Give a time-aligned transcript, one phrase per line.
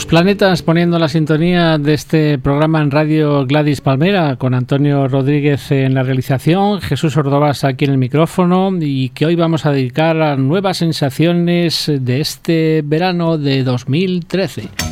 [0.00, 5.70] Los planetas poniendo la sintonía de este programa en Radio Gladys Palmera con Antonio Rodríguez
[5.72, 10.22] en la realización, Jesús Ordovás aquí en el micrófono y que hoy vamos a dedicar
[10.22, 14.89] a nuevas sensaciones de este verano de 2013.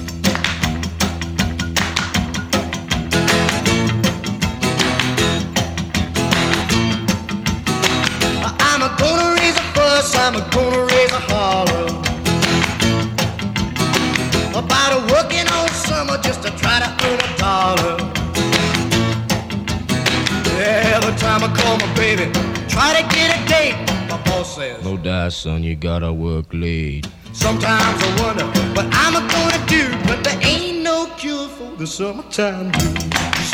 [25.03, 27.07] Die, son, you gotta work late.
[27.33, 32.71] Sometimes I wonder what I'm gonna do, but there ain't no cure for the summertime
[32.73, 33.51] blues.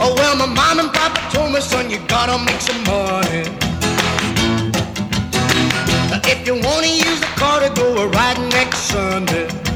[0.00, 3.44] Oh well, my mom and papa told me, son, you gotta make some money.
[6.26, 9.73] If you wanna use a car to go a ride next Sunday.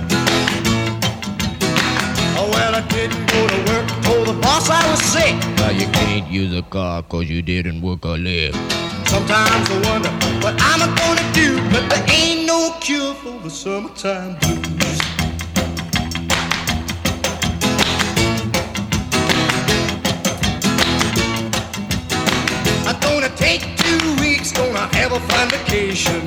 [2.40, 5.34] Oh well, I didn't go to work told the boss I was sick.
[5.56, 8.54] Now you can't use a car cause you didn't work a leg.
[9.06, 10.10] Sometimes I wonder
[10.42, 15.00] what I'm gonna do, but there ain't no cure for the summertime blues.
[22.88, 26.22] I'm gonna take two weeks, gonna have a fun vacation.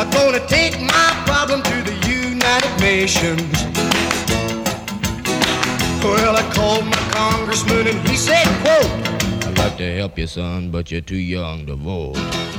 [0.00, 1.83] I'm gonna take my problem to
[6.04, 8.84] Well, I called my congressman and he said, quote,
[9.46, 12.16] I'd like to help you, son, but you're too young to vote.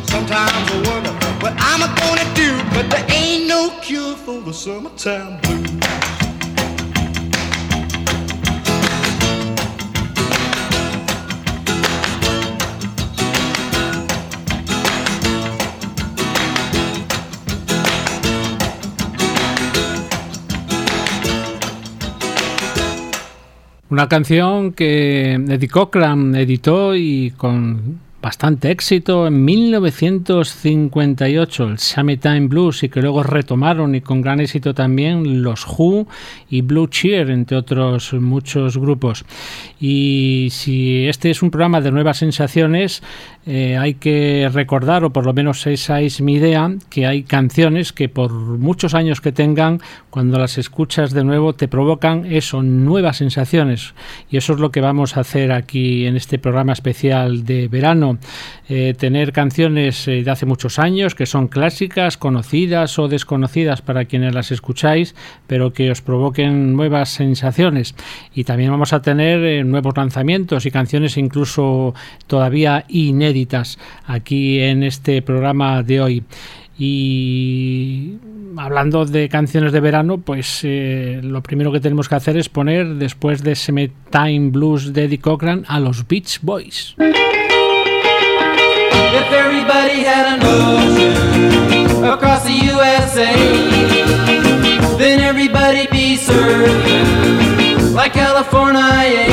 [0.08, 1.12] Sometimes I wonder
[1.44, 6.25] what I'm gonna do, but there ain't no cure for the summertime blues.
[23.90, 32.82] Una canción que Eddie Cochran editó y con bastante éxito en 1958, el Summertime Blues,
[32.82, 36.08] y que luego retomaron y con gran éxito también los Who
[36.50, 39.26] y Blue Cheer, entre otros muchos grupos.
[39.80, 43.04] Y si este es un programa de nuevas sensaciones,
[43.46, 47.94] eh, hay que recordar, o por lo menos esa es mi idea, que hay canciones
[47.94, 53.18] que por muchos años que tengan, cuando las escuchas de nuevo te provocan eso, nuevas
[53.18, 53.94] sensaciones.
[54.32, 58.15] Y eso es lo que vamos a hacer aquí en este programa especial de verano.
[58.68, 64.06] Eh, tener canciones eh, de hace muchos años que son clásicas, conocidas o desconocidas para
[64.06, 65.16] quienes las escucháis,
[65.48, 67.96] pero que os provoquen nuevas sensaciones.
[68.34, 71.94] Y también vamos a tener nuevos lanzamientos y canciones incluso
[72.28, 76.24] todavía inéditas aquí en este programa de hoy.
[76.78, 78.18] Y
[78.58, 82.96] hablando de canciones de verano, pues eh, lo primero que tenemos que hacer es poner,
[82.96, 86.96] después de ese Time Blues de Eddie Cochran, a los Beach Boys.
[89.20, 93.34] If everybody had an ocean across the USA,
[94.98, 99.26] then everybody'd be surfing like California.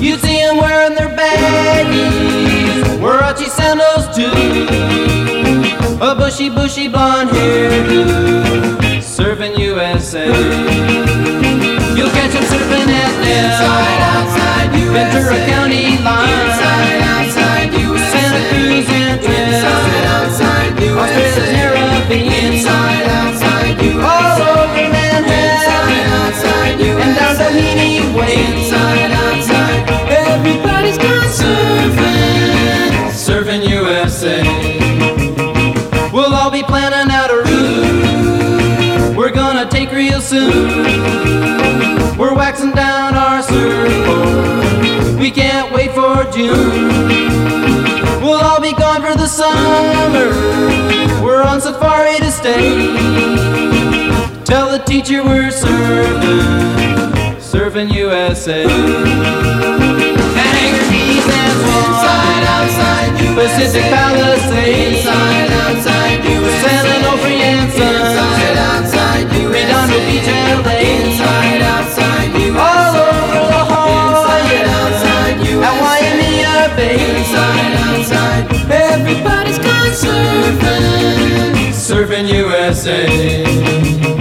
[0.00, 4.30] You'd see them wearing their baggies, Warachi sandals too,
[6.00, 10.26] a bushy, bushy blonde hairdo, surfing USA.
[11.96, 14.92] You'll catch them surfing at Inside, outside, USA.
[14.92, 15.96] Ventura County
[22.16, 24.00] Australia's inside, outside, USA.
[24.00, 27.02] Oh, all over Manhattan, inside, outside, USA.
[27.02, 29.80] And down Doheny Way, inside, outside.
[30.10, 34.42] Everybody's gone surfing, surfing USA.
[36.10, 40.84] We'll all be planning out a route we're gonna take real soon.
[42.16, 45.20] We're waxing down our surfboard.
[45.20, 47.35] We can't wait for June.
[48.66, 50.26] Be gone for the summer.
[51.22, 52.90] We're on safari to stay.
[54.42, 58.64] Tell the teacher we're surfing, surfing USA.
[58.64, 59.24] Inside,
[62.56, 64.98] outside, Pacific Palisades.
[64.98, 66.66] Inside, outside, USA.
[66.66, 70.74] San Onofre and Inside, outside, Redondo Beach, LA.
[70.82, 72.75] Inside, outside, All
[76.76, 77.18] Bay.
[77.18, 81.72] Inside, outside, everybody's gone surfing.
[81.72, 82.28] Surfing.
[82.28, 84.15] USA.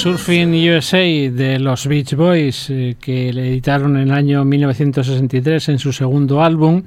[0.00, 5.78] Surfing USA de los Beach Boys, eh, que le editaron en el año 1963 en
[5.78, 6.82] su segundo álbum,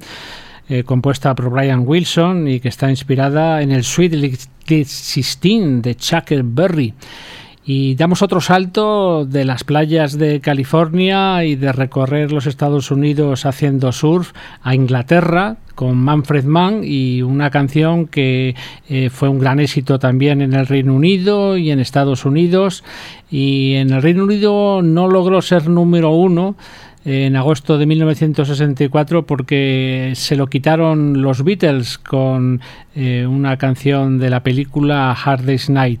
[0.68, 4.36] eh, compuesta por Brian Wilson y que está inspirada en el Sweet
[4.84, 6.92] Sixteen de Chuck Berry.
[7.66, 13.46] Y damos otro salto de las playas de California y de recorrer los Estados Unidos
[13.46, 18.54] haciendo surf a Inglaterra con Manfred Mann y una canción que
[18.88, 22.84] eh, fue un gran éxito también en el Reino Unido y en Estados Unidos.
[23.30, 26.56] Y en el Reino Unido no logró ser número uno
[27.06, 32.60] en agosto de 1964 porque se lo quitaron los Beatles con
[32.94, 36.00] eh, una canción de la película Hard Day's Night.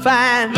[0.00, 0.54] looked fine.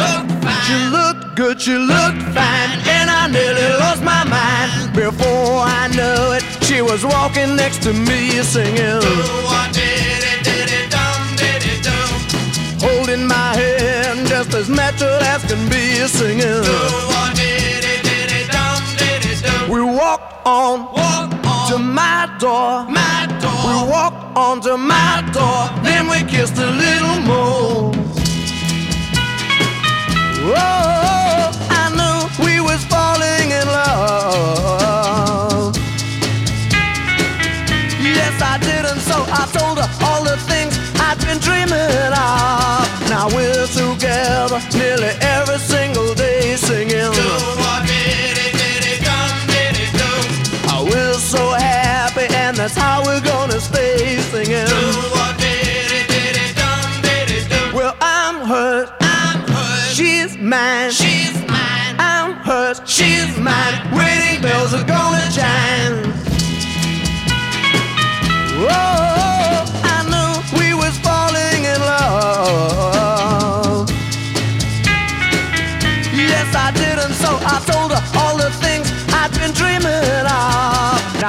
[0.66, 1.60] She looked good.
[1.60, 2.70] She looked fine.
[2.86, 4.94] And I nearly lost my mind.
[4.94, 9.02] Before I knew it, she was walking next to me, singing.
[12.80, 17.11] Holding my hand just as natural as can be, singing.
[44.60, 47.12] Together nearly every single day singing.
[50.68, 54.66] Oh, we're so happy, and that's how we're gonna stay singing.
[57.74, 58.90] Well, I'm hurt.
[59.00, 59.94] I'm hurt.
[59.94, 60.90] She's mine.
[60.90, 61.96] She's mine.
[61.98, 63.74] I'm hers, she's mine.
[63.94, 65.31] Wedding bells are gonna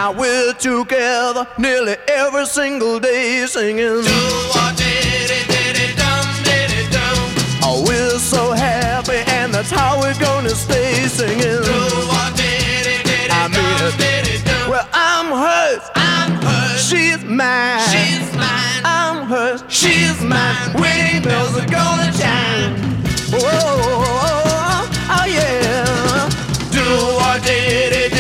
[0.03, 4.03] Now we're together nearly every single day singing.
[7.63, 11.63] Oh, we're so happy, and that's how we're gonna stay singing.
[13.31, 14.69] I mean.
[14.69, 16.86] Well, I'm hers, I'm hers.
[16.86, 17.79] she's mine.
[17.88, 18.81] She's mine.
[18.83, 20.74] I'm hers, she's mine.
[20.74, 22.75] Wedding bells are gonna chime.
[23.31, 26.27] Oh, oh, oh, yeah.
[26.74, 26.83] Do
[27.15, 28.12] what did it,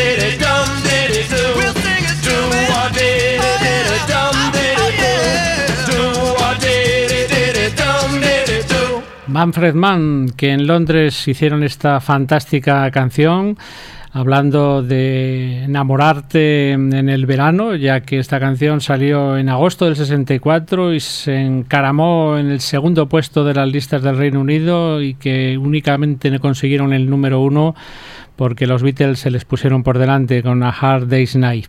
[9.33, 13.57] Manfred Mann, que en Londres hicieron esta fantástica canción
[14.11, 20.93] hablando de enamorarte en el verano, ya que esta canción salió en agosto del 64
[20.93, 25.57] y se encaramó en el segundo puesto de las listas del Reino Unido y que
[25.57, 27.73] únicamente consiguieron el número uno
[28.35, 31.67] porque los Beatles se les pusieron por delante con A Hard Day's Night.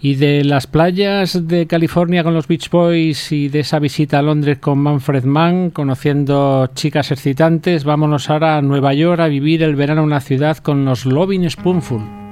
[0.00, 4.22] Y de las playas de California con los Beach Boys y de esa visita a
[4.22, 9.76] Londres con Manfred Mann, conociendo chicas excitantes, vámonos ahora a Nueva York a vivir el
[9.76, 12.27] verano en la ciudad con los Loving Spoonful.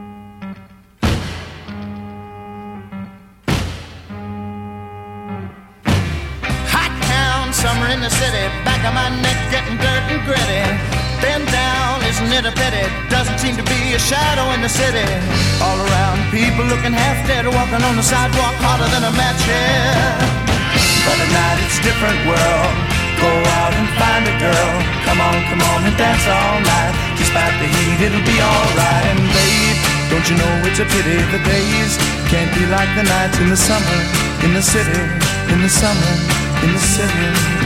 [14.76, 15.08] City.
[15.64, 20.12] All around, people looking half dead, walking on the sidewalk harder than a match here.
[21.08, 22.74] But at night it's a different world.
[23.16, 24.72] Go out and find a girl.
[25.08, 26.94] Come on, come on and dance all night.
[27.16, 29.04] Despite the heat, it'll be alright.
[29.16, 29.78] And babe,
[30.12, 31.96] don't you know it's a pity the days
[32.28, 33.98] can't be like the nights in the summer,
[34.44, 35.00] in the city,
[35.52, 36.12] in the summer,
[36.64, 37.65] in the city.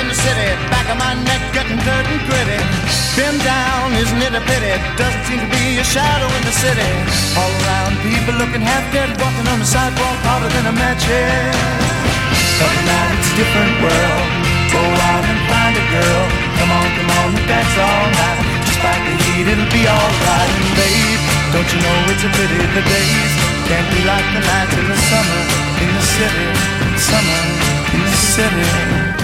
[0.00, 0.48] In the city.
[0.72, 2.60] Back of my neck getting dirt and gritty.
[3.16, 4.74] Bend down, isn't it a pity?
[4.96, 6.90] Doesn't seem to be a shadow in the city.
[7.36, 11.52] All around, people looking half dead, walking on the sidewalk harder than a match head.
[12.56, 14.26] But tonight it's a different world.
[14.72, 16.24] Go out and find a girl.
[16.56, 18.40] Come on, come on, dance all night.
[18.64, 20.50] Despite the heat, it'll be alright.
[20.56, 23.32] And babe, don't you know it's a pity the days
[23.68, 25.42] can't be like the nights in the summer
[25.84, 26.46] in the city.
[26.96, 27.42] Summer
[27.92, 29.19] in the city.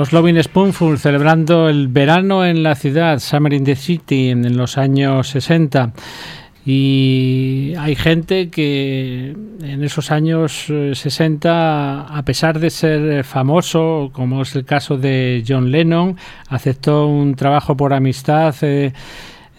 [0.00, 4.78] Los Loving Spoonful celebrando el verano en la ciudad, Summer in the City, en los
[4.78, 5.92] años 60.
[6.64, 14.40] Y hay gente que en esos años 60, eh, a pesar de ser famoso, como
[14.40, 16.16] es el caso de John Lennon,
[16.48, 18.54] aceptó un trabajo por amistad.
[18.62, 18.94] Eh,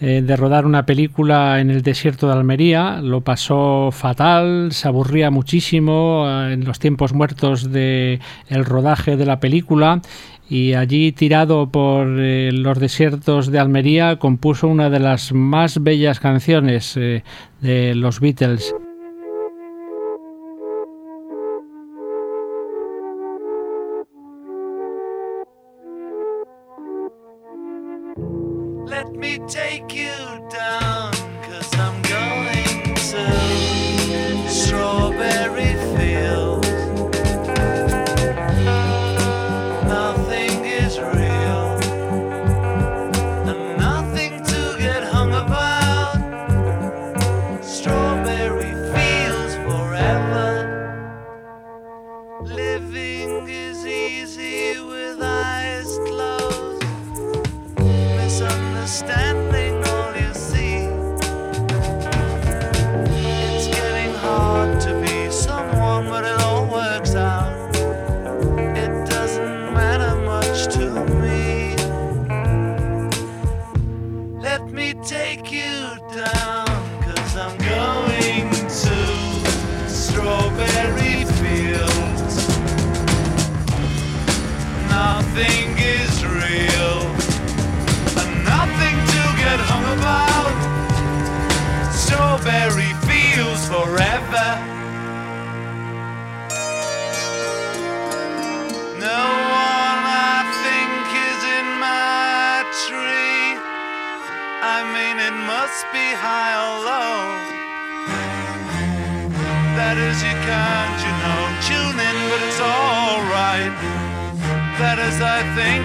[0.04, 3.00] eh, de rodar una película en el desierto de Almería.
[3.00, 8.18] Lo pasó fatal, se aburría muchísimo en los tiempos muertos de
[8.48, 10.02] el rodaje de la película
[10.48, 16.18] y allí tirado por eh, los desiertos de Almería compuso una de las más bellas
[16.18, 17.22] canciones eh,
[17.60, 18.74] de los Beatles.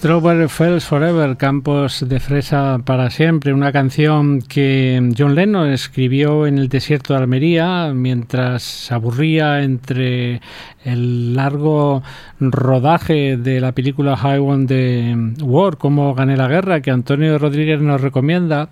[0.00, 6.70] Fells Forever, Campos de Fresa para siempre, una canción que John Lennon escribió en el
[6.70, 10.40] desierto de Almería mientras se aburría entre
[10.84, 12.02] el largo
[12.40, 17.82] rodaje de la película High One de War, Cómo gané la guerra, que Antonio Rodríguez
[17.82, 18.70] nos recomienda.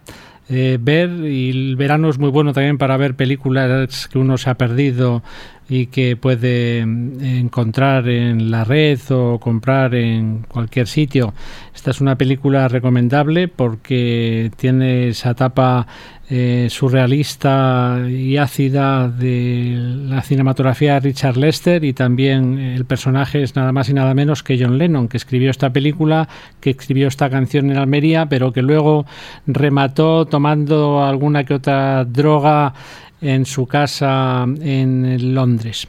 [0.51, 4.49] Eh, ver y el verano es muy bueno también para ver películas que uno se
[4.49, 5.23] ha perdido
[5.69, 11.35] y que puede mm, encontrar en la red o comprar en cualquier sitio.
[11.75, 15.87] Esta es una película recomendable porque tiene esa etapa
[16.31, 19.75] eh, surrealista y ácida de
[20.09, 24.43] la cinematografía de Richard Lester y también el personaje es nada más y nada menos
[24.43, 26.29] que John Lennon, que escribió esta película,
[26.61, 29.07] que escribió esta canción en Almería, pero que luego
[29.47, 32.75] remató tomando alguna que otra droga
[33.21, 35.89] en su casa en Londres.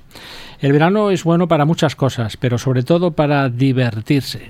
[0.59, 4.47] El verano es bueno para muchas cosas, pero sobre todo para divertirse.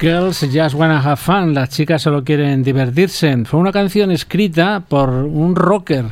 [0.00, 3.36] Girls Just Wanna Have Fun, las chicas solo quieren divertirse.
[3.44, 6.04] Fue una canción escrita por un rocker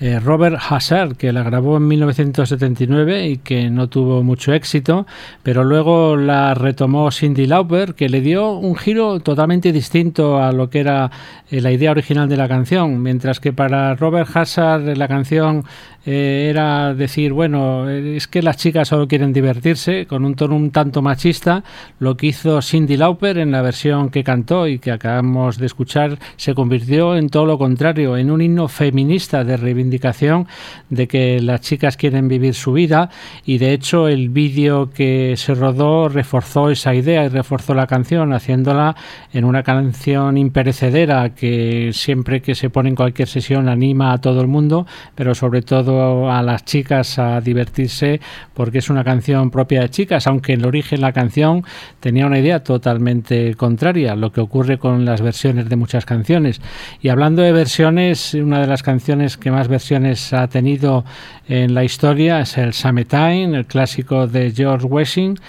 [0.00, 5.06] eh, Robert Hazard, que la grabó en 1979 y que no tuvo mucho éxito,
[5.42, 10.70] pero luego la retomó Cindy Lauper, que le dio un giro totalmente distinto a lo
[10.70, 11.10] que era
[11.50, 15.64] eh, la idea original de la canción, mientras que para Robert Hazard la canción
[16.06, 20.70] eh, era decir, bueno, es que las chicas solo quieren divertirse, con un tono un
[20.70, 21.64] tanto machista,
[21.98, 26.18] lo que hizo Cindy Lauper en la versión que cantó y que acabamos de escuchar
[26.36, 30.46] se convirtió en todo lo contrario, en un himno feminista de reivindicación indicación
[30.90, 33.10] de que las chicas quieren vivir su vida
[33.44, 38.32] y de hecho el vídeo que se rodó reforzó esa idea y reforzó la canción
[38.32, 38.94] haciéndola
[39.32, 44.40] en una canción imperecedera que siempre que se pone en cualquier sesión anima a todo
[44.40, 48.20] el mundo pero sobre todo a las chicas a divertirse
[48.54, 51.64] porque es una canción propia de chicas aunque en el origen la canción
[52.00, 56.60] tenía una idea totalmente contraria lo que ocurre con las versiones de muchas canciones.
[57.00, 61.04] Y hablando de versiones una de las canciones que más versiones ha tenido
[61.46, 65.44] en la historia es el Summertime, el clásico de George Washington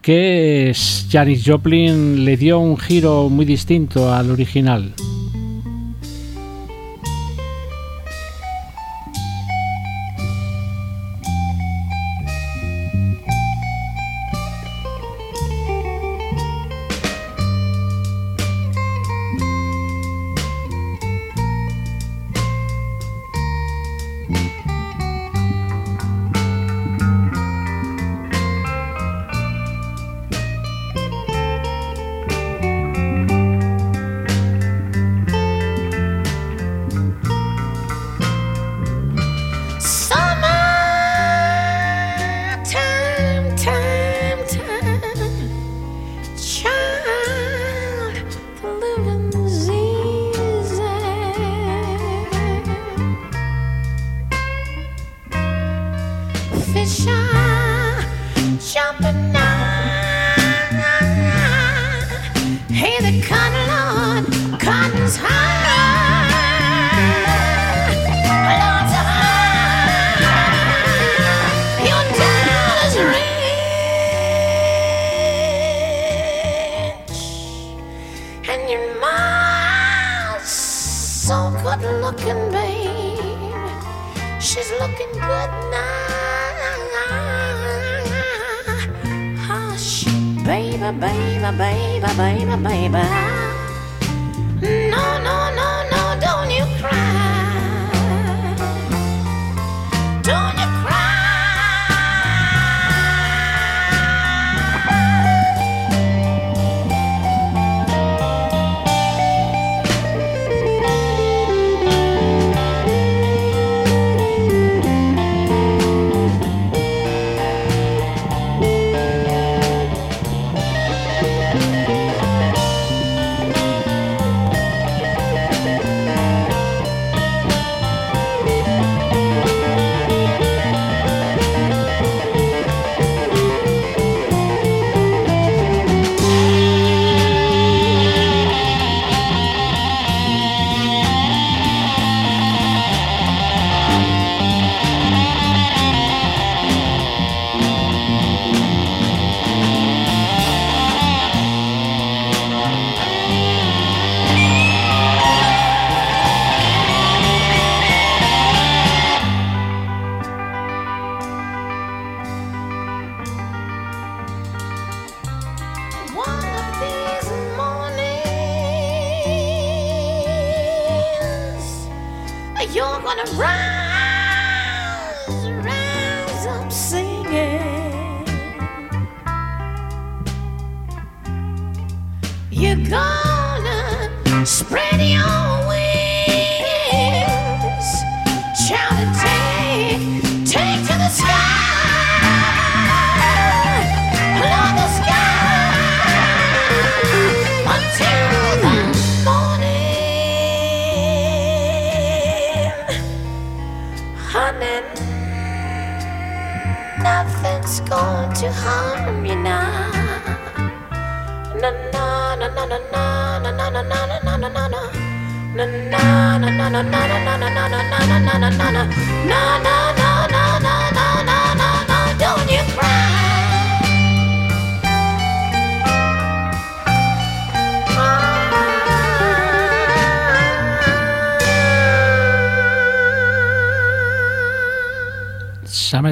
[0.00, 0.72] que
[1.10, 4.94] Janis Joplin le dio un giro muy distinto al original.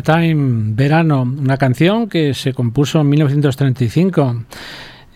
[0.05, 4.45] Summertime, verano, una canción que se compuso en 1935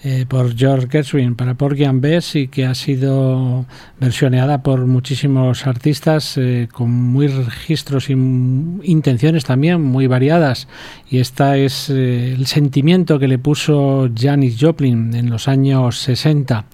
[0.04, 3.66] eh, por George Gershwin para Porgy and Bess y que ha sido
[4.00, 10.68] versioneada por muchísimos artistas eh, con muy registros y intenciones también muy variadas
[11.10, 16.64] y este es eh, el sentimiento que le puso Janis Joplin en los años 60.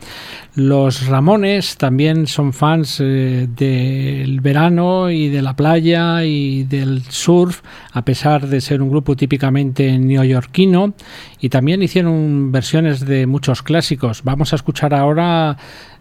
[0.57, 7.63] Los Ramones también son fans del verano y de la playa y del surf,
[7.93, 10.95] a pesar de ser un grupo típicamente neoyorquino
[11.41, 14.23] y también hicieron versiones de muchos clásicos.
[14.23, 15.57] Vamos a escuchar ahora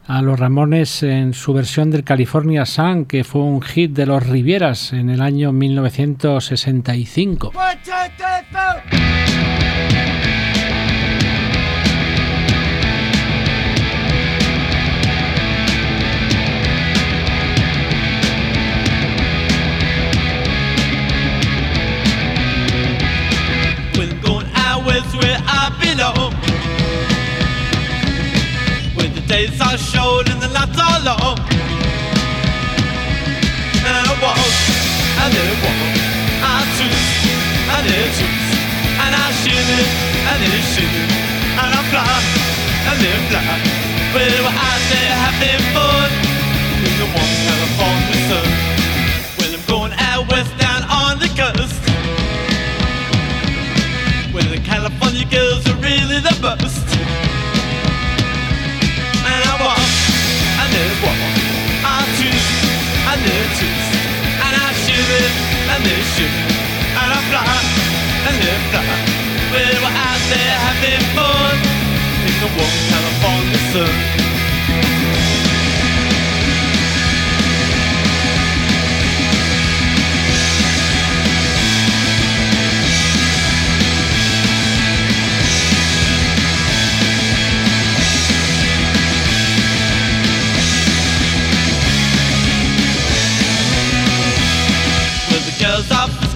[0.06, 4.28] a los Ramones en su versión del California Sun, que fue un hit de los
[4.28, 7.54] Rivieras en el año 1965.
[24.84, 26.34] always where I belong.
[28.96, 31.40] When the days are short and the nights are long.
[33.88, 34.40] And I walk,
[35.24, 35.80] and then I walk.
[36.44, 37.10] I choose,
[37.76, 38.50] and then I choose.
[39.04, 39.84] And I shimmy,
[40.30, 41.06] and then I shiver.
[41.62, 42.20] And I fly,
[42.90, 43.48] and then I fly.
[44.14, 46.12] Where I say happy fun
[46.86, 47.43] in the morning.
[65.74, 66.36] And they shoot
[67.00, 67.46] and I fly
[68.28, 68.84] and they fly.
[69.54, 71.56] We were out there having fun
[72.28, 74.23] in the warm California sun.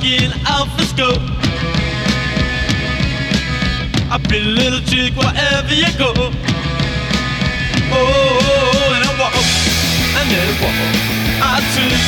[0.07, 1.19] In Alfresco.
[4.07, 6.15] A pretty little chick wherever you go.
[6.15, 6.31] Oh,
[7.91, 10.79] oh, oh, oh and I walk, and then walk.
[11.43, 12.07] I twist,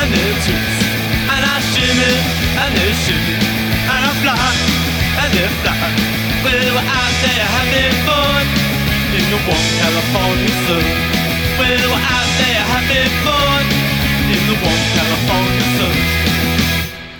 [0.00, 0.80] and then twist.
[1.28, 2.12] And I shimmy,
[2.56, 3.36] and then shimmy.
[3.84, 4.52] And I fly,
[5.20, 5.76] and then fly.
[6.40, 8.44] Well, we're out there having fun
[9.12, 10.88] in the warm California sun.
[11.60, 13.64] Well, we're out there having fun
[14.24, 15.95] in the warm California sun.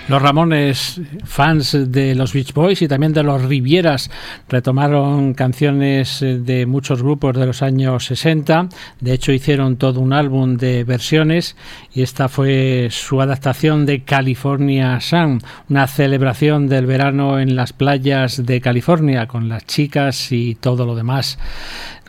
[0.07, 4.09] Los Ramones, fans de los Beach Boys y también de los Rivieras,
[4.47, 8.69] retomaron canciones de muchos grupos de los años 60.
[9.01, 11.57] De hecho, hicieron todo un álbum de versiones
[11.93, 18.45] y esta fue su adaptación de California Sun, una celebración del verano en las playas
[18.45, 21.37] de California con las chicas y todo lo demás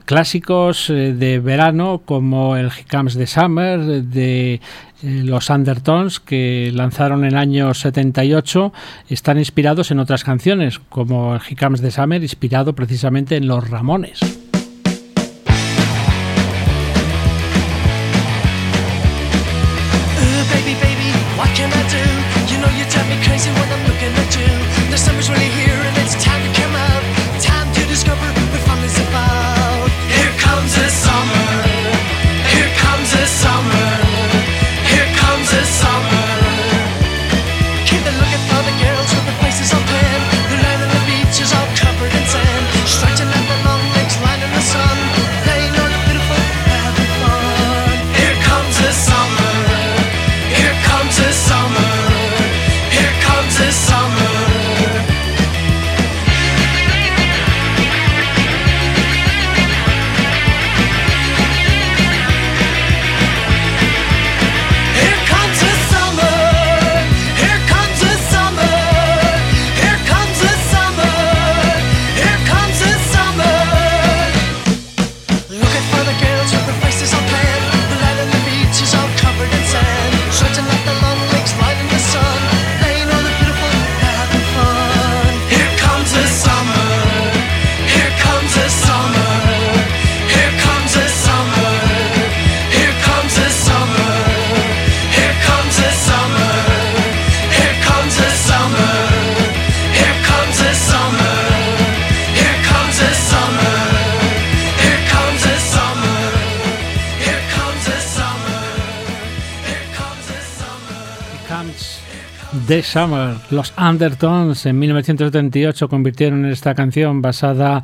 [0.08, 4.60] clásicos eh, de verano como el He Comes Summer de eh,
[5.02, 8.72] los Undertones que lanzaron en el año 78
[9.10, 14.20] están inspirados en otras canciones como el He Comes Summer inspirado precisamente en los Ramones.
[112.68, 113.34] The Summer.
[113.50, 117.82] Los Undertones en 1978 convirtieron en esta canción basada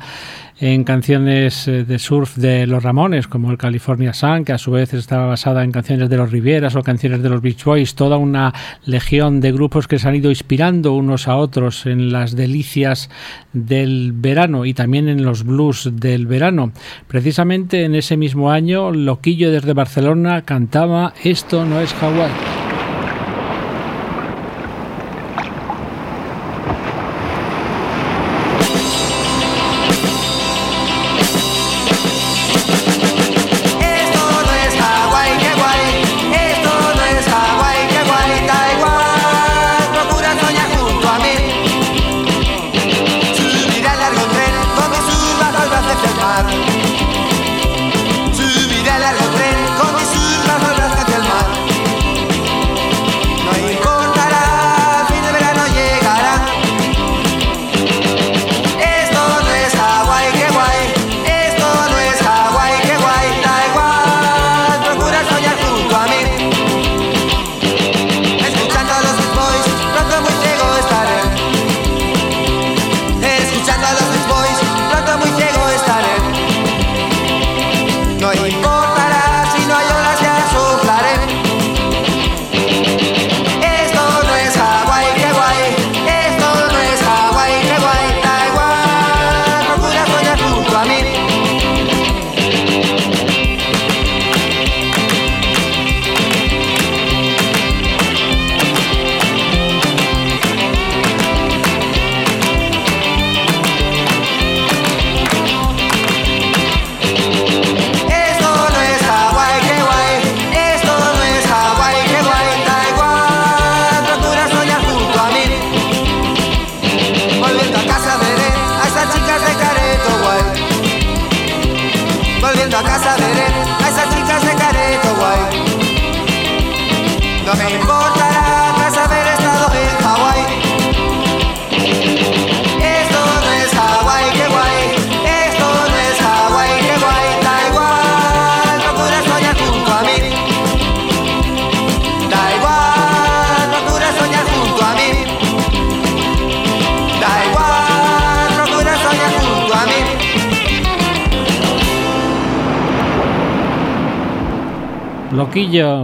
[0.59, 4.69] en canciones eh, de surf de los Ramones, como el California Sun, que a su
[4.69, 8.17] vez estaba basada en canciones de los Rivieras o canciones de los Beach Boys, toda
[8.17, 8.53] una
[8.85, 13.09] legión de grupos que se han ido inspirando unos a otros en las delicias
[13.53, 16.71] del verano y también en los blues del verano.
[17.07, 22.54] Precisamente en ese mismo año, Loquillo desde Barcelona cantaba Esto no es Hawái.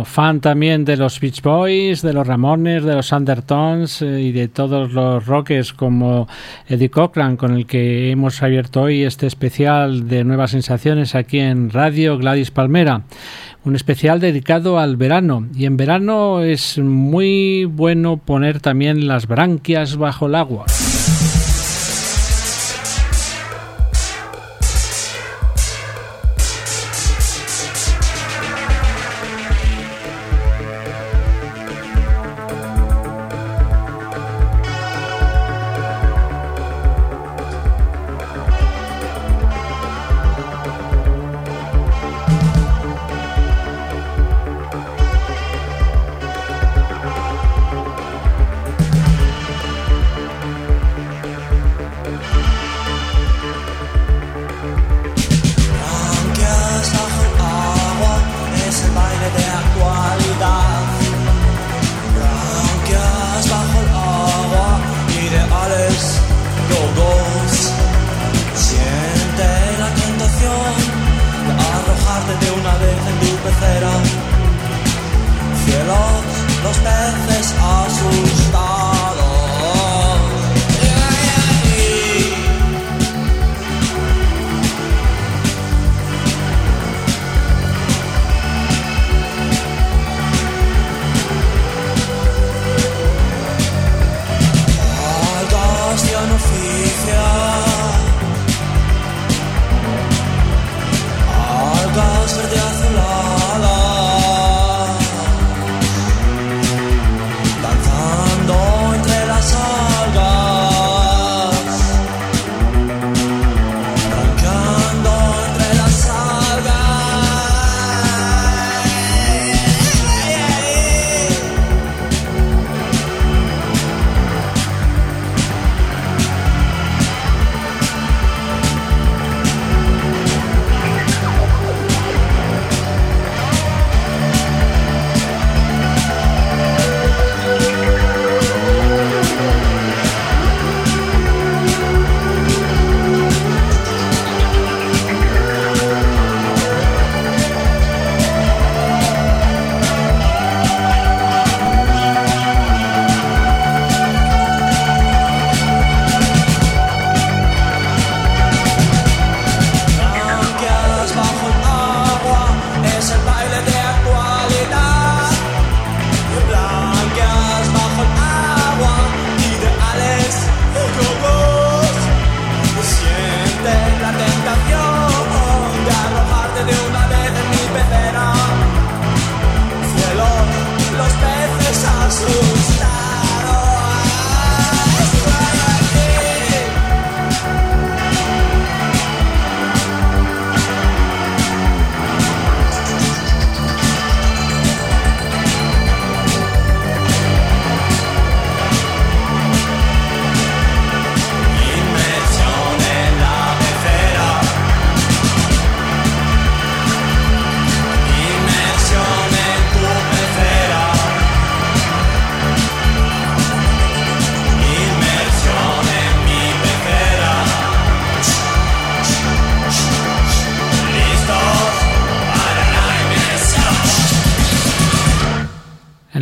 [0.05, 4.47] Fan también de los Beach Boys, de los Ramones, de los Undertones eh, y de
[4.47, 6.29] todos los rockers como
[6.69, 11.69] Eddie Cochran, con el que hemos abierto hoy este especial de Nuevas Sensaciones aquí en
[11.69, 13.03] Radio Gladys Palmera.
[13.65, 15.45] Un especial dedicado al verano.
[15.53, 20.65] Y en verano es muy bueno poner también las branquias bajo el agua.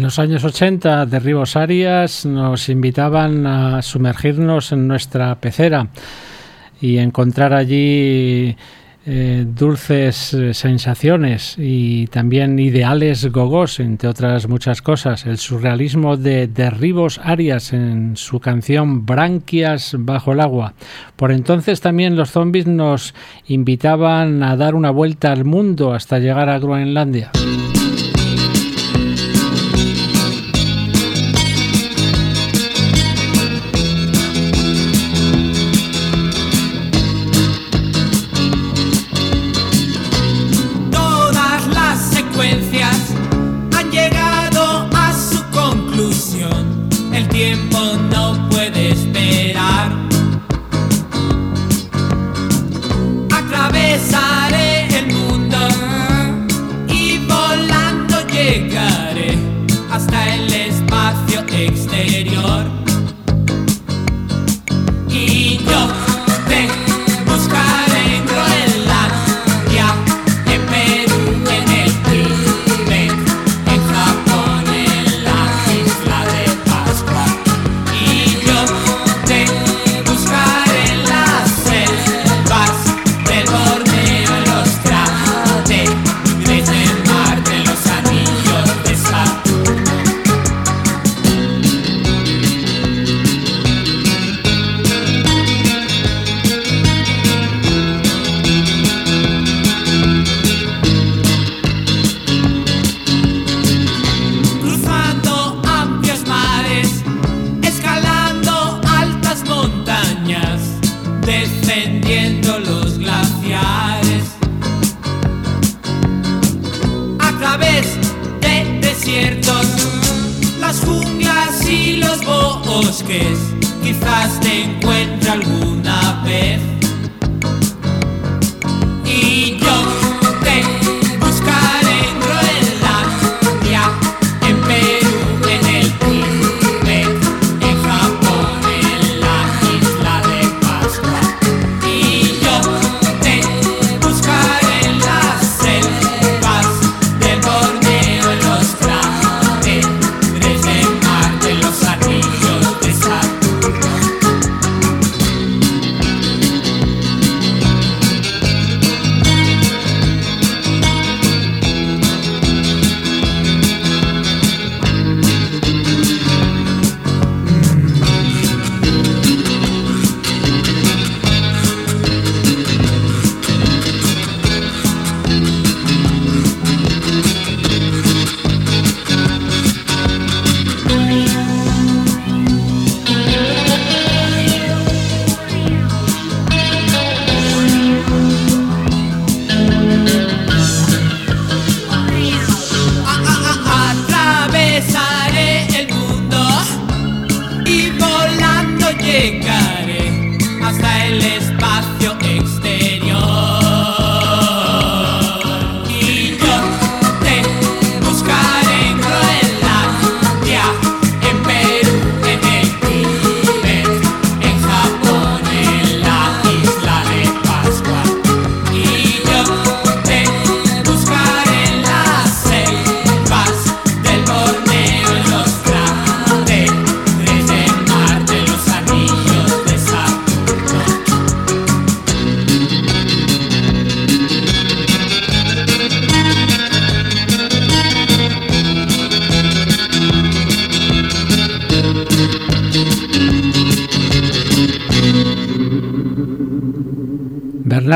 [0.09, 5.89] Los años 80, Derribos Arias nos invitaban a sumergirnos en nuestra pecera
[6.81, 8.57] y encontrar allí
[9.05, 15.27] eh, dulces eh, sensaciones y también ideales gogos, entre otras muchas cosas.
[15.27, 20.73] El surrealismo de Derribos Arias en su canción Branquias bajo el agua.
[21.15, 23.13] Por entonces también los zombies nos
[23.45, 27.31] invitaban a dar una vuelta al mundo hasta llegar a Groenlandia.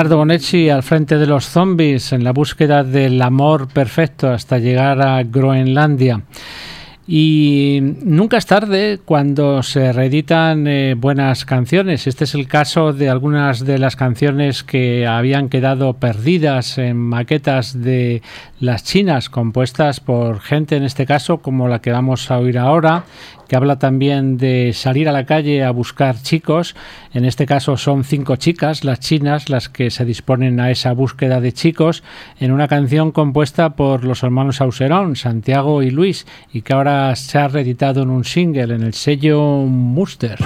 [0.04, 5.02] Bernardo Bonetti al frente de los zombies en la búsqueda del amor perfecto hasta llegar
[5.02, 6.24] a Groenlandia.
[7.08, 12.06] Y nunca es tarde cuando se reeditan eh, buenas canciones.
[12.06, 17.82] Este es el caso de algunas de las canciones que habían quedado perdidas en maquetas
[17.82, 18.22] de
[18.60, 23.06] las chinas, compuestas por gente en este caso como la que vamos a oír ahora,
[23.48, 26.76] que habla también de salir a la calle a buscar chicos.
[27.14, 31.42] En este caso son cinco chicas, las chinas, las que se disponen a esa búsqueda
[31.42, 32.04] de chicos,
[32.40, 37.38] en una canción compuesta por los hermanos Auserón, Santiago y Luis, y que ahora se
[37.38, 40.38] ha reeditado en un single en el sello Muster.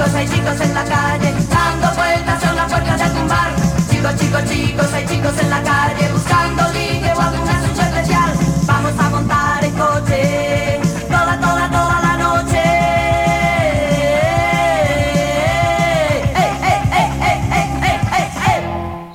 [0.00, 3.50] Chicos, hay chicos en la calle dando vueltas en la puerta de algún bar.
[3.90, 8.32] Chicos, chicos, chicos, hay chicos en la calle buscando ligue o alguna noche especial.
[8.66, 10.80] Vamos a montar en coche.
[11.08, 12.62] Toda, toda, toda la noche.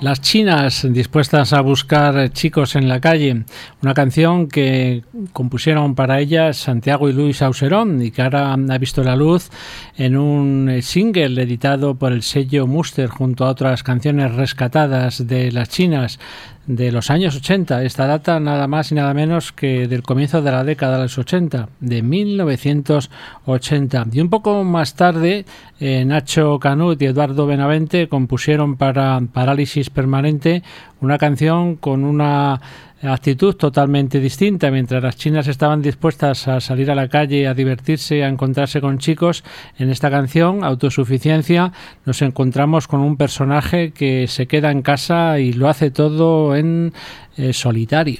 [0.01, 3.43] Las chinas dispuestas a buscar chicos en la calle,
[3.81, 9.03] una canción que compusieron para ellas Santiago y Luis Auserón y que ahora ha visto
[9.03, 9.49] la luz
[9.97, 15.69] en un single editado por el sello Muster junto a otras canciones rescatadas de las
[15.69, 16.19] chinas
[16.67, 17.83] de los años 80.
[17.83, 21.17] Esta data nada más y nada menos que del comienzo de la década de los
[21.17, 24.07] 80, de 1980.
[24.11, 25.45] Y un poco más tarde,
[25.79, 30.63] eh, Nacho Canut y Eduardo Benavente compusieron para Parálisis Permanente
[31.01, 32.61] una canción con una
[33.01, 34.71] actitud totalmente distinta.
[34.71, 38.97] Mientras las chinas estaban dispuestas a salir a la calle, a divertirse, a encontrarse con
[38.97, 39.43] chicos,
[39.77, 41.71] en esta canción, Autosuficiencia,
[42.05, 46.93] nos encontramos con un personaje que se queda en casa y lo hace todo en
[47.37, 48.19] eh, solitario.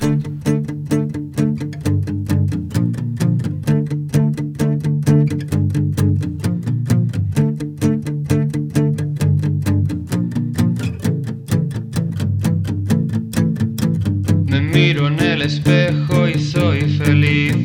[14.76, 17.56] Miro en el espejo y soy feliz.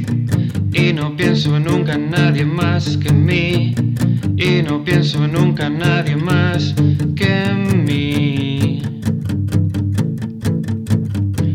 [0.72, 3.74] Y no pienso nunca en nadie más que en mí.
[4.36, 6.72] Y no pienso nunca en nadie más
[7.16, 8.82] que en mí.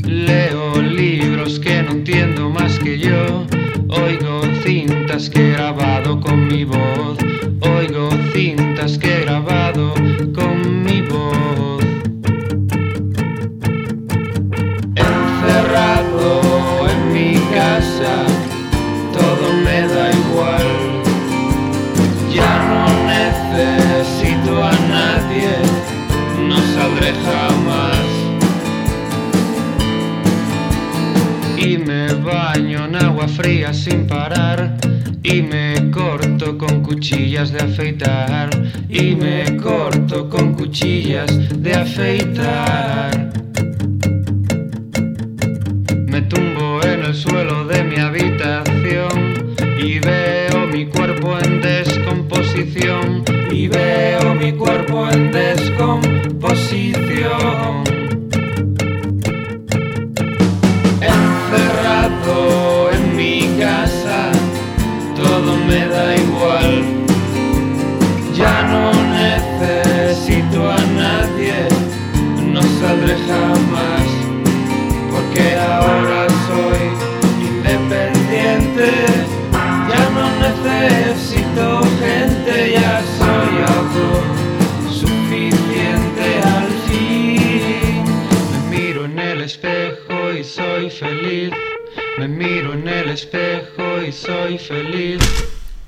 [0.03, 3.47] Leo libros que no entiendo más que yo.
[3.87, 7.17] Oigo cintas que he grabado con mi voz.
[7.61, 9.93] Oigo cintas que he grabado
[33.27, 34.77] fría sin parar.
[35.23, 38.49] Y me corto con cuchillas de afeitar.
[38.89, 43.31] Y me corto con cuchillas de afeitar.
[46.07, 51.95] Me tumbo en el suelo de mi habitación y veo mi cuerpo en descanso.
[52.55, 57.83] posición y veo mi cuerpo en descomposición.
[61.01, 62.64] Encerrado
[63.59, 64.31] casa,
[65.15, 66.83] todo me da igual.
[68.33, 71.67] Ya no necesito a nadie,
[72.53, 74.07] no saldré jamás,
[75.11, 76.81] porque ahora soy
[77.47, 78.89] independiente.
[79.89, 81.65] Ya no necesito
[82.01, 88.03] gente, ya soy autosuficiente al fin.
[88.51, 91.53] Me miro en el espejo y soy feliz.
[92.17, 95.19] Me miro en el espejo y soy feliz.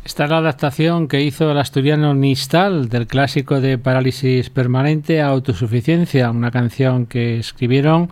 [0.04, 5.28] Esta es la adaptación que hizo el asturiano Nistal del clásico de Parálisis Permanente a
[5.28, 8.10] Autosuficiencia, una canción que escribieron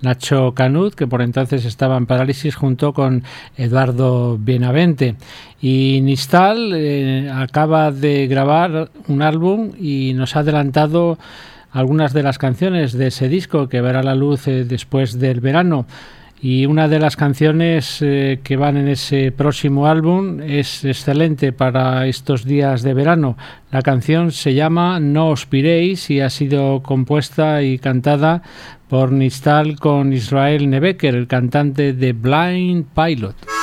[0.00, 3.22] Nacho Canut, que por entonces estaba en parálisis, junto con
[3.58, 5.16] Eduardo Benavente.
[5.60, 11.18] Y Nistal eh, acaba de grabar un álbum y nos ha adelantado
[11.70, 15.86] algunas de las canciones de ese disco que verá la luz eh, después del verano.
[16.40, 22.06] Y una de las canciones eh, que van en ese próximo álbum es excelente para
[22.06, 23.36] estos días de verano.
[23.72, 28.42] La canción se llama No os piréis y ha sido compuesta y cantada
[28.88, 33.57] por Nistal con Israel Nebecker, el cantante de Blind Pilot.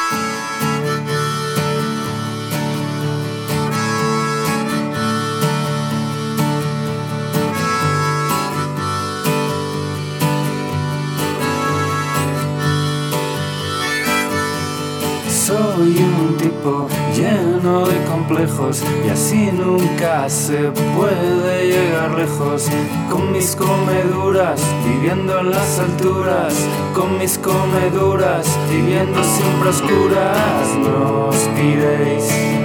[17.16, 22.68] Lleno de complejos y así nunca se puede llegar lejos.
[23.10, 26.54] Con mis comeduras, viviendo en las alturas,
[26.94, 30.68] con mis comeduras, viviendo siempre oscuras.
[30.80, 32.65] No os piréis.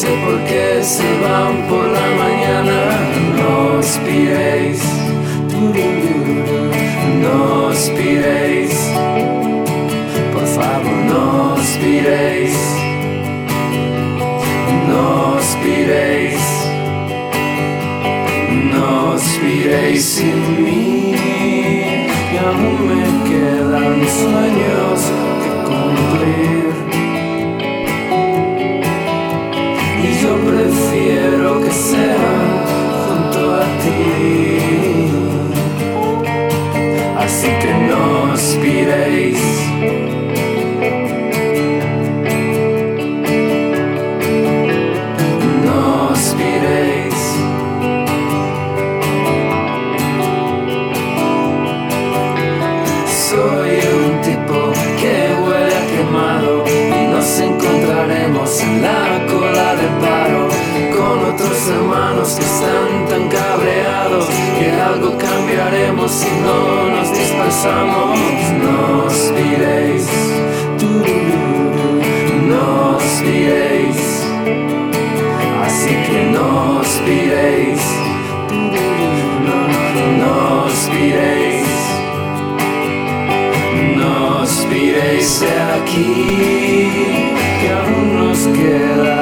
[0.00, 2.78] Sé por qué se van por la mañana.
[3.36, 4.80] No os piréis,
[7.22, 8.74] no os piréis,
[10.32, 12.54] por favor no os piréis,
[14.88, 16.42] no os piréis.
[18.72, 21.14] No os piréis sin mí,
[22.32, 24.87] y aún me quedan sueños
[37.18, 39.27] Así que no os.
[62.34, 64.26] Que están tan cabreados
[64.58, 68.18] que algo cambiaremos si no nos dispersamos.
[68.62, 70.06] No os piréis,
[72.48, 74.26] no os piréis,
[75.64, 77.80] así que no os piréis,
[78.50, 78.88] no,
[79.46, 81.68] no, no os piréis.
[85.76, 86.04] Aquí,
[87.60, 89.17] que aún nos queda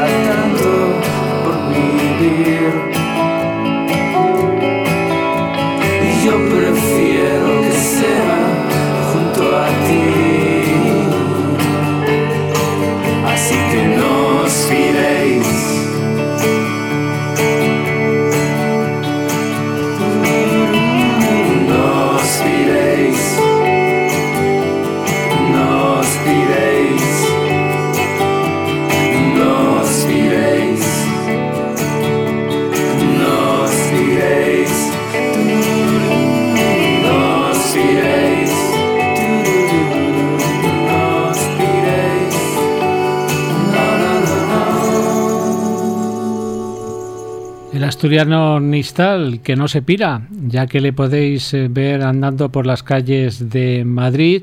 [47.96, 52.82] asturiano Nistal, que no se pira, ya que le podéis eh, ver andando por las
[52.82, 54.42] calles de Madrid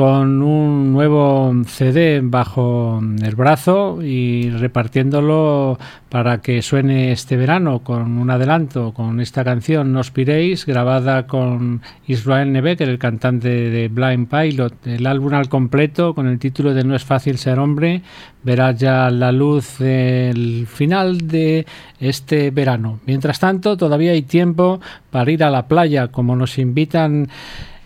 [0.00, 5.78] con un nuevo CD bajo el brazo y repartiéndolo
[6.08, 11.82] para que suene este verano con un adelanto con esta canción No Piréis, grabada con
[12.06, 14.86] Israel Nebecker, el cantante de Blind Pilot.
[14.86, 18.00] El álbum al completo con el título de No es fácil ser hombre
[18.42, 21.66] verá ya la luz del final de
[21.98, 23.00] este verano.
[23.06, 24.80] Mientras tanto, todavía hay tiempo
[25.10, 27.28] para ir a la playa, como nos invitan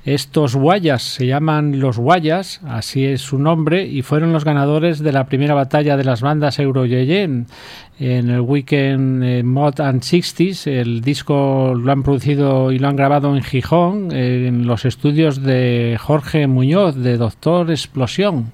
[0.04, 5.12] estos guayas se llaman los guayas, así es su nombre, y fueron los ganadores de
[5.12, 7.46] la primera batalla de las bandas Euroyeyen
[7.98, 10.66] en el Weekend Mod and Sixties.
[10.66, 15.96] El disco lo han producido y lo han grabado en Gijón, en los estudios de
[15.98, 18.52] Jorge Muñoz, de Doctor Explosión.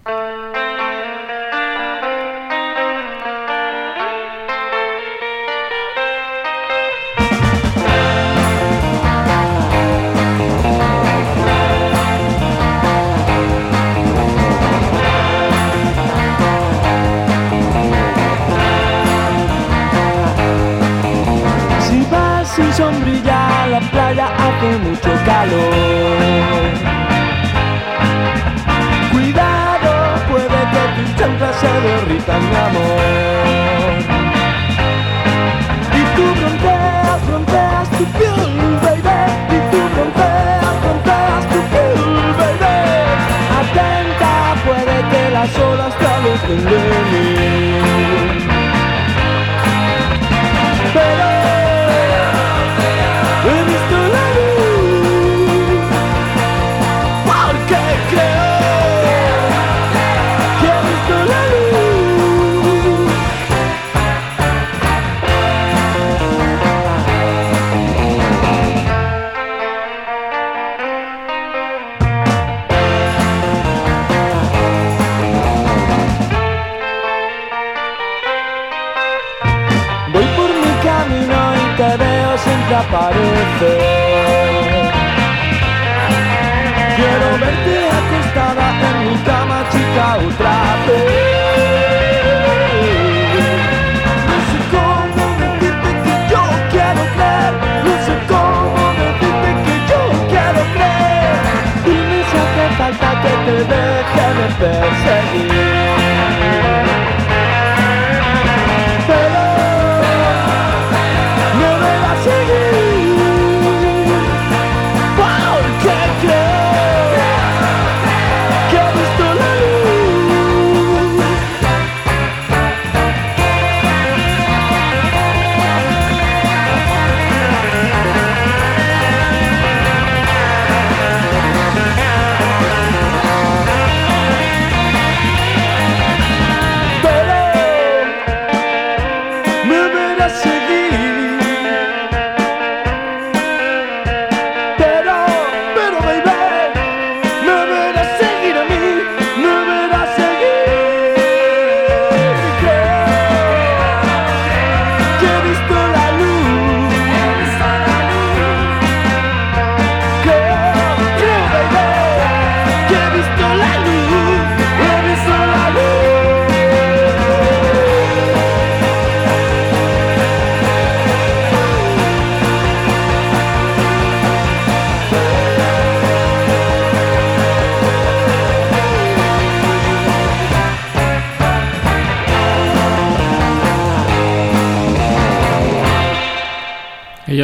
[104.60, 105.49] spells hanging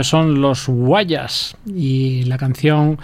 [0.05, 2.99] son los Guayas y la canción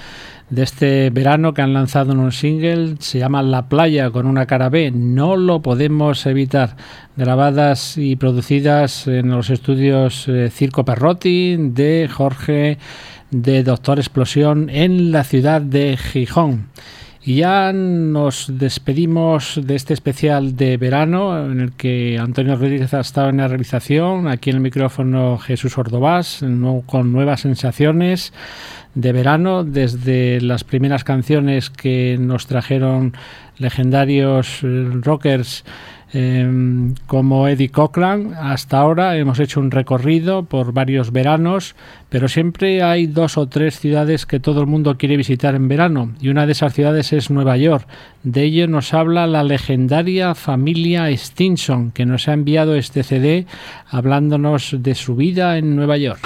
[0.53, 4.45] de este verano que han lanzado en un single se llama La playa con una
[4.45, 4.91] cara B.
[4.91, 6.77] No lo podemos evitar.
[7.17, 12.77] Grabadas y producidas en los estudios eh, Circo Perrotti de Jorge
[13.31, 16.69] de Doctor Explosión en la ciudad de Gijón.
[17.25, 23.01] Y ya nos despedimos de este especial de verano en el que Antonio Rodríguez ha
[23.01, 26.45] estado en la realización, aquí en el micrófono Jesús Ordovás,
[26.87, 28.33] con nuevas sensaciones
[28.97, 33.15] de verano, desde las primeras canciones que nos trajeron
[33.57, 35.65] legendarios eh, rockers
[36.15, 41.75] Em, como Eddie Cochran, hasta ahora hemos hecho un recorrido por varios veranos,
[42.11, 46.13] pero siempre hay dos o tres ciudades que todo el mundo quiere visitar en verano,
[46.21, 47.89] y una de esas ciudades es Nueva York.
[48.25, 53.47] De ello nos habla la legendaria familia Stinson, que nos ha enviado este CD
[53.89, 56.21] hablándonos de su vida en Nueva York.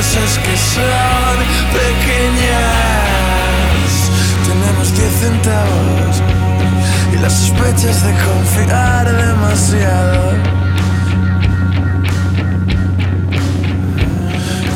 [0.00, 1.36] Cosas que son
[1.76, 3.10] pequeñas.
[4.48, 6.14] Tenemos 10 centavos
[7.12, 10.20] y las sospechas de confiar demasiado.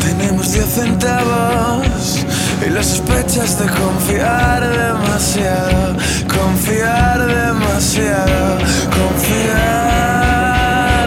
[0.05, 2.27] Tenemos 10 centavos
[2.67, 5.97] y las sospechas de confiar demasiado,
[6.29, 8.59] confiar demasiado,
[8.99, 9.57] confiar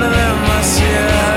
[0.02, 1.37] demasiado.